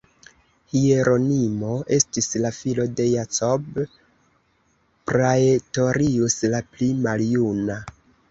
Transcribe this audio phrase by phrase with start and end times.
[0.69, 3.77] Hieronimo estis la filo de Jacob
[5.11, 7.77] Praetorius la pli maljuna.